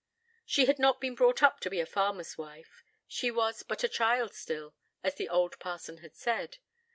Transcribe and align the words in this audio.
She 0.47 0.65
had 0.65 0.79
not 0.79 0.99
been 0.99 1.13
brought 1.13 1.43
up 1.43 1.59
to 1.59 1.69
be 1.69 1.79
a 1.79 1.85
farmer's 1.85 2.35
wife: 2.35 2.83
she 3.07 3.29
was 3.29 3.61
but 3.61 3.83
a 3.83 3.87
child 3.87 4.33
still, 4.33 4.73
as 5.03 5.13
the 5.13 5.29
old 5.29 5.59
parson 5.59 5.97
had 5.99 6.15
said. 6.15 6.57